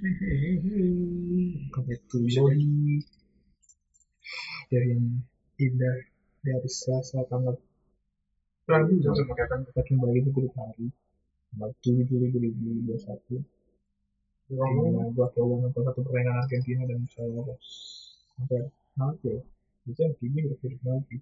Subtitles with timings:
[0.00, 0.16] Body
[4.72, 5.20] dari yang
[5.60, 5.96] indah
[6.40, 7.60] dari Selasa tanggal
[8.64, 10.88] Rabu kita kembali ke grup hari
[11.52, 13.44] tanggal 7 Juli 2021
[14.48, 17.68] Di mana gua coba nonton satu pertandingan Argentina dan saya lolos.
[18.40, 19.44] Sampai nanti ya
[19.84, 21.20] bisa udah hidup nanti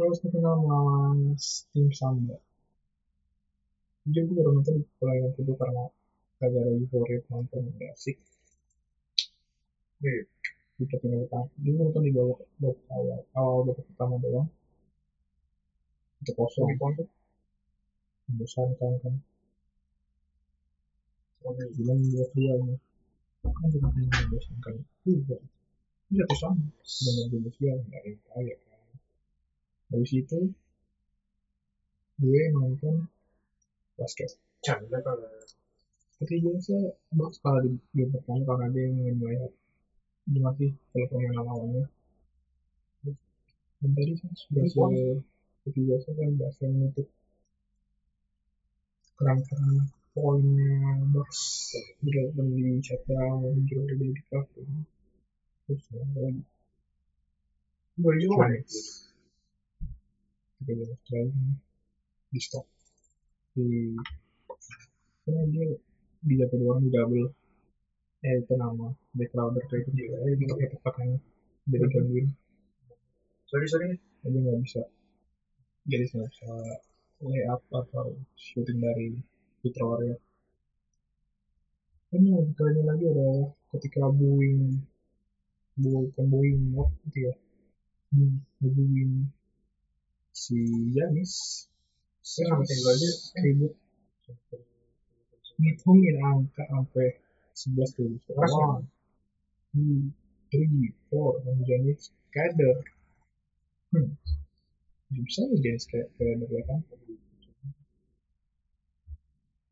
[0.00, 1.36] terus terkenal melawan
[1.76, 2.40] tim Samba.
[4.08, 5.84] Jadi gue baru nonton pertandingan itu karena
[6.44, 8.16] ada euforia nonton asik
[10.04, 10.28] Iya.
[10.76, 14.48] di pertandingan pertama dia nonton di bawah babak awal awal babak pertama doang.
[16.20, 16.68] Itu kosong.
[18.26, 19.14] Membosankan kan
[21.78, 22.78] bilang buat dia nih.
[23.40, 24.74] Kan juga pengen membosankan
[25.06, 25.38] juga
[26.06, 26.66] ini satu sama
[27.02, 28.94] dengan dulu nggak ada yang kaya kan.
[29.90, 30.38] Habis itu
[32.20, 33.08] gue nonton
[33.96, 34.30] basket.
[34.60, 35.35] Canda kalau
[36.16, 36.74] seperti biasa
[37.12, 39.52] Bucks kalah di game pertama karena dia ingin melihat
[40.24, 41.84] gimana sih kalau permainan lawannya
[43.84, 45.20] dan tadi kan sudah se-
[45.60, 47.08] seperti biasa kan bahasa menutup.
[49.20, 54.64] Kerangkaan poinnya Bucks dilakukan di shutdown muncul dari di kartu
[55.68, 56.42] terus ada lagi
[58.00, 58.52] boleh juga kan?
[60.64, 61.52] belas Australia
[62.32, 62.66] di stop
[63.52, 63.92] di
[65.26, 65.66] karena dia
[66.26, 67.26] di jatuh doang di double.
[68.26, 71.08] Eh itu nama back rounder kayak itu juga eh gitu kayak tepakan
[71.70, 72.26] dari gangguin
[73.46, 73.94] Sorry sorry.
[74.26, 74.82] aja nggak bisa.
[75.86, 76.50] Jadi nggak bisa
[77.22, 79.14] lay up atau shooting dari
[79.62, 80.18] free throw area
[82.16, 84.80] ini yang keren lagi adalah ketika Boeing
[85.76, 87.34] bukan Boeing what gitu ya?
[88.14, 89.28] Hmm, Boeing.
[90.32, 90.56] Si
[90.96, 91.66] Yanis.
[92.22, 93.10] Saya sama tinggal aja.
[93.42, 93.72] ribut
[95.56, 97.16] ngitungin angka sampai
[97.56, 98.08] 11 tuh.
[98.36, 98.56] Pas ya?
[98.56, 98.84] one
[99.76, 100.08] two
[100.48, 102.80] three four dan Janis Kader
[103.92, 104.16] hmm.
[105.20, 106.80] bisa nih Janis Kader ya kan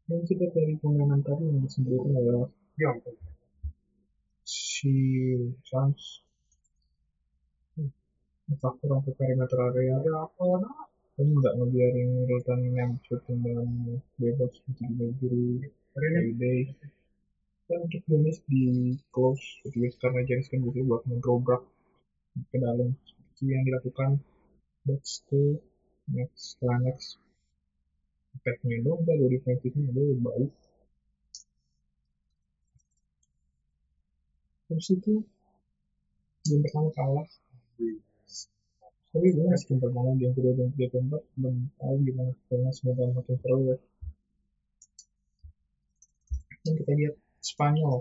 [0.04, 2.92] dan kita dari pemain tadi yang disebutkan adalah Ya
[4.44, 4.92] si
[5.64, 6.20] Sans
[8.60, 9.96] faktor sampai perimeter area.
[10.04, 10.44] Ya apa?
[11.14, 12.10] Kan nggak ngebiarin
[12.74, 13.68] yang shooting dengan
[14.18, 15.34] bebas gitu di
[15.94, 16.60] Hari ini day
[17.70, 21.62] dan untuk Janis di close gitu karena Janis kan butuh buat mendobrak
[22.50, 22.98] ke dalam.
[23.06, 24.10] Seperti yang dilakukan
[24.82, 25.62] Bucks ke
[26.10, 27.16] next setelah next
[28.36, 30.52] attack-nya dong udah gue defensifnya udah baik.
[34.66, 35.14] Terus itu
[36.44, 37.28] game pertama kalah
[39.14, 43.04] tapi gue masih game pertama game kedua game ketiga keempat belum tahu gimana karena semoga
[43.14, 43.76] makin seru ya.
[46.64, 47.96] Dan kita lihat Spanyol.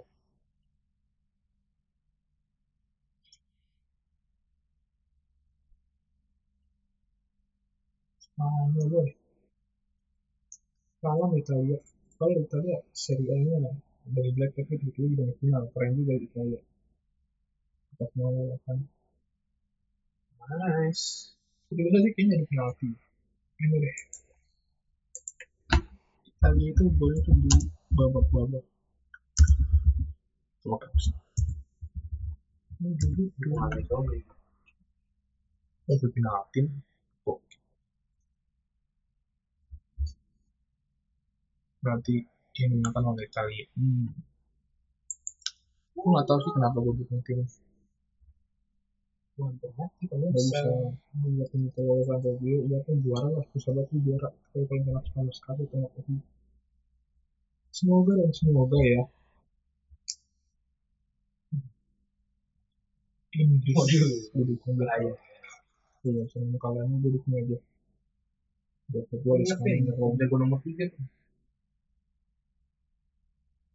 [8.26, 9.10] Spanyol boy
[11.04, 11.78] lawan Italia.
[12.18, 13.72] Kalau Italia Serie A nya
[14.16, 16.62] dari Black tapi itu juga final keren juga Italia.
[17.94, 18.78] Kita semua kan
[20.50, 21.34] nice.
[21.72, 22.90] itu sih kayaknya di penalti.
[23.62, 23.98] Ini deh.
[26.28, 27.52] Italia itu boleh tuh di
[27.96, 28.66] babak-babak.
[30.64, 30.88] Coba
[32.84, 34.18] ini dulu dua Nice oke.
[35.88, 36.62] oh di penalti.
[37.24, 37.40] Kok
[41.84, 42.16] berarti
[42.64, 44.08] yang dimenangkan oleh Italia hmm.
[46.00, 47.40] aku nggak tahu sih kenapa gue bikin tim
[49.52, 50.60] Nggak bisa.
[51.12, 53.44] bisa tim Italia sampai dia dia kan juara lah.
[53.44, 56.14] Banget tuh juara kalau paling enak sama sekali tapi
[57.74, 59.02] semoga dan semoga ya.
[63.34, 64.30] Inggris.
[64.30, 65.14] Gue dukung Bahaya.
[66.06, 66.24] iya
[66.62, 67.58] kalahnya gue dukung aja.
[68.94, 69.46] Buat gue di
[69.90, 70.86] jago nomor tiga.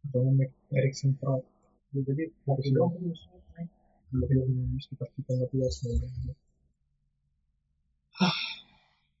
[0.09, 0.25] atau
[1.21, 1.43] Proud
[1.93, 3.19] Jadi Fokus
[4.09, 6.07] belum sekitar kita nggak puas semoga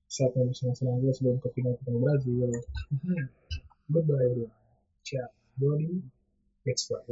[0.09, 2.51] saatnya bersenang-senang gue sebelum ke final ketemu Brazil
[3.93, 4.49] goodbye
[5.05, 5.29] ciao
[5.61, 6.01] body
[6.65, 7.05] it's right